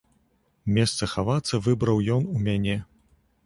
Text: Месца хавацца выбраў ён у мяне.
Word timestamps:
Месца 0.77 1.09
хавацца 1.13 1.61
выбраў 1.67 2.03
ён 2.19 2.29
у 2.35 2.45
мяне. 2.51 2.77